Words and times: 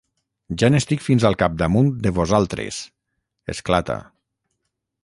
Ja 0.61 0.69
n'estic 0.71 1.03
fins 1.07 1.27
al 1.29 1.37
capdamunt, 1.43 1.91
de 2.07 2.13
vosaltres! 2.17 2.81
—esclata. 2.85 4.01